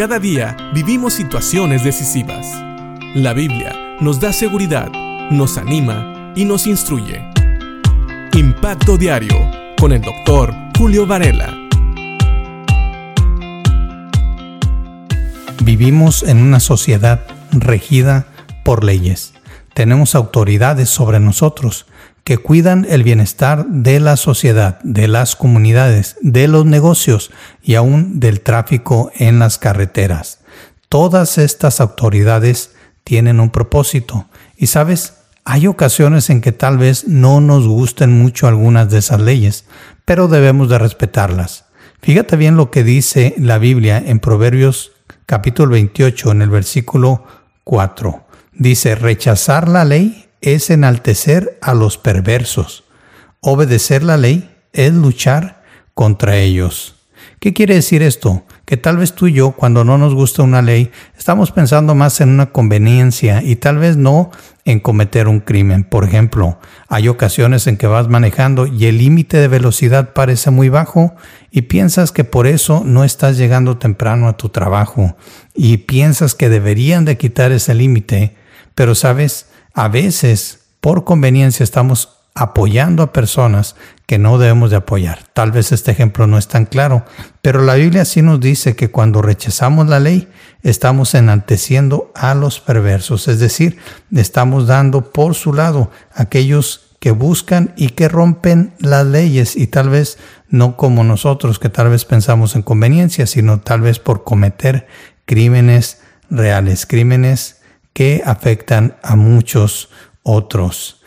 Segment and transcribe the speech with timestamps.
[0.00, 2.46] Cada día vivimos situaciones decisivas.
[3.14, 4.90] La Biblia nos da seguridad,
[5.30, 7.22] nos anima y nos instruye.
[8.32, 9.36] Impacto Diario
[9.78, 11.54] con el doctor Julio Varela.
[15.62, 17.20] Vivimos en una sociedad
[17.52, 18.24] regida
[18.64, 19.34] por leyes.
[19.74, 21.84] Tenemos autoridades sobre nosotros
[22.30, 28.20] que cuidan el bienestar de la sociedad, de las comunidades, de los negocios y aún
[28.20, 30.38] del tráfico en las carreteras.
[30.88, 32.70] Todas estas autoridades
[33.02, 35.14] tienen un propósito y sabes,
[35.44, 39.64] hay ocasiones en que tal vez no nos gusten mucho algunas de esas leyes,
[40.04, 41.64] pero debemos de respetarlas.
[42.00, 44.92] Fíjate bien lo que dice la Biblia en Proverbios
[45.26, 47.24] capítulo 28 en el versículo
[47.64, 48.24] 4.
[48.52, 52.84] Dice, rechazar la ley es enaltecer a los perversos.
[53.40, 55.62] Obedecer la ley es luchar
[55.94, 56.96] contra ellos.
[57.38, 58.44] ¿Qué quiere decir esto?
[58.66, 62.20] Que tal vez tú y yo, cuando no nos gusta una ley, estamos pensando más
[62.20, 64.30] en una conveniencia y tal vez no
[64.66, 65.84] en cometer un crimen.
[65.84, 70.68] Por ejemplo, hay ocasiones en que vas manejando y el límite de velocidad parece muy
[70.68, 71.14] bajo
[71.50, 75.16] y piensas que por eso no estás llegando temprano a tu trabajo
[75.54, 78.36] y piensas que deberían de quitar ese límite,
[78.74, 85.24] pero sabes, a veces, por conveniencia, estamos apoyando a personas que no debemos de apoyar.
[85.34, 87.04] Tal vez este ejemplo no es tan claro,
[87.42, 90.28] pero la Biblia sí nos dice que cuando rechazamos la ley,
[90.62, 93.78] estamos enalteciendo a los perversos, es decir,
[94.14, 99.66] estamos dando por su lado a aquellos que buscan y que rompen las leyes y
[99.66, 100.18] tal vez
[100.48, 104.86] no como nosotros que tal vez pensamos en conveniencia, sino tal vez por cometer
[105.24, 107.59] crímenes reales, crímenes
[108.00, 109.90] que afectan a muchos
[110.22, 111.02] otros.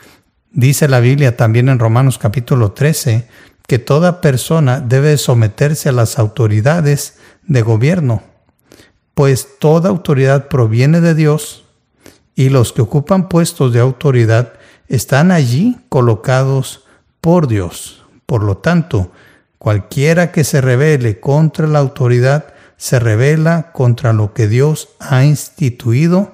[0.52, 3.28] Dice la Biblia también en Romanos capítulo 13
[3.66, 8.22] que toda persona debe someterse a las autoridades de gobierno,
[9.16, 11.64] pues toda autoridad proviene de Dios
[12.36, 14.54] y los que ocupan puestos de autoridad
[14.88, 16.84] están allí colocados
[17.22, 18.04] por Dios.
[18.28, 19.12] Por lo tanto,
[19.58, 26.33] cualquiera que se revele contra la autoridad se revela contra lo que Dios ha instituido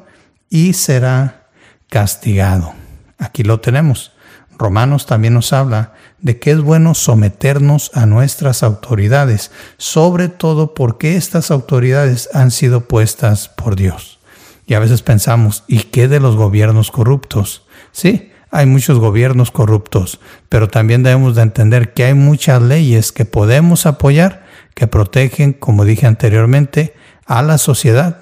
[0.50, 1.48] y será
[1.90, 2.74] castigado.
[3.18, 4.14] Aquí lo tenemos.
[4.58, 11.16] Romanos también nos habla de que es bueno someternos a nuestras autoridades, sobre todo porque
[11.16, 14.20] estas autoridades han sido puestas por Dios.
[14.66, 17.66] Y a veces pensamos, ¿y qué de los gobiernos corruptos?
[17.92, 23.26] Sí, hay muchos gobiernos corruptos, pero también debemos de entender que hay muchas leyes que
[23.26, 24.46] podemos apoyar
[24.76, 26.96] que protegen, como dije anteriormente,
[27.26, 28.22] a la sociedad,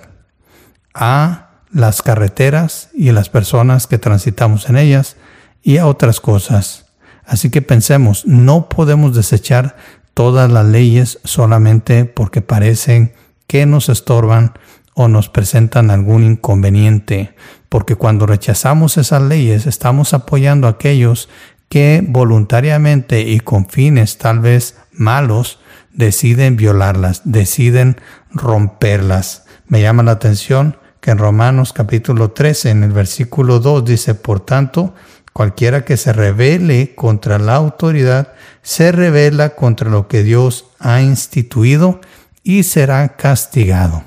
[0.93, 5.17] a las carreteras y las personas que transitamos en ellas
[5.63, 6.85] y a otras cosas.
[7.25, 9.75] Así que pensemos, no podemos desechar
[10.13, 13.13] todas las leyes solamente porque parecen
[13.47, 14.53] que nos estorban
[14.93, 17.35] o nos presentan algún inconveniente,
[17.69, 21.29] porque cuando rechazamos esas leyes estamos apoyando a aquellos
[21.69, 25.59] que voluntariamente y con fines tal vez malos
[25.93, 27.97] deciden violarlas, deciden
[28.31, 29.45] romperlas.
[29.67, 34.93] Me llama la atención en Romanos capítulo 13, en el versículo 2, dice, por tanto,
[35.31, 42.01] cualquiera que se rebele contra la autoridad, se revela contra lo que Dios ha instituido
[42.43, 44.03] y será castigado.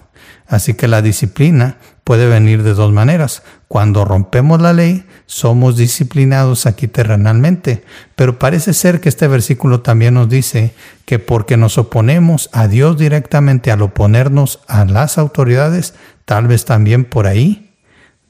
[0.46, 3.44] Así que la disciplina puede venir de dos maneras.
[3.68, 7.84] Cuando rompemos la ley, somos disciplinados aquí terrenalmente,
[8.16, 10.74] pero parece ser que este versículo también nos dice
[11.04, 15.94] que porque nos oponemos a Dios directamente al oponernos a las autoridades,
[16.30, 17.72] tal vez también por ahí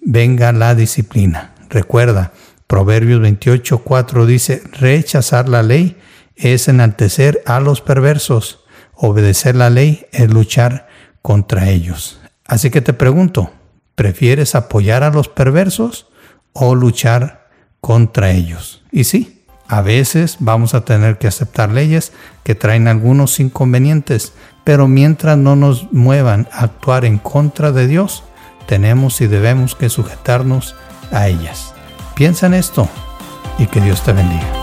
[0.00, 1.52] venga la disciplina.
[1.68, 2.32] Recuerda,
[2.66, 5.98] Proverbios 28, 4 dice, rechazar la ley
[6.34, 10.88] es enaltecer a los perversos, obedecer la ley es luchar
[11.20, 12.22] contra ellos.
[12.46, 13.52] Así que te pregunto,
[13.96, 16.06] ¿prefieres apoyar a los perversos
[16.54, 17.50] o luchar
[17.82, 18.82] contra ellos.
[18.90, 22.12] Y sí, a veces vamos a tener que aceptar leyes
[22.44, 24.32] que traen algunos inconvenientes,
[24.70, 28.22] pero mientras no nos muevan a actuar en contra de Dios,
[28.66, 30.76] tenemos y debemos que sujetarnos
[31.10, 31.74] a ellas.
[32.14, 32.88] Piensa en esto
[33.58, 34.59] y que Dios te bendiga.